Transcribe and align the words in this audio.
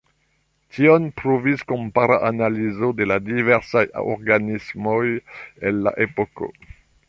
Tion 0.77 1.03
pruvis 1.19 1.61
kompara 1.71 2.17
analizo 2.31 2.91
de 3.01 3.09
la 3.11 3.19
diversaj 3.27 3.85
organismoj 4.15 4.99
el 5.71 5.83
la 5.89 5.97
epoko. 6.09 6.53